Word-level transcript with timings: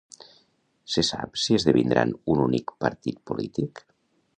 Se 0.93 1.03
sap 1.11 1.37
si 1.43 1.59
esdevindran 1.59 2.17
un 2.35 2.43
únic 2.49 2.77
partit 2.87 3.25
polític? 3.33 3.89